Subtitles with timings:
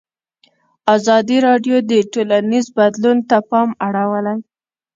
[0.95, 4.37] ازادي راډیو د ټولنیز بدلون ته پام اړولی.